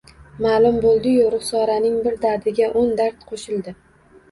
[0.45, 3.79] Ma`lum bo`ldi-yu, Ruxsoraning bir dardiga o`n dard qo`shildi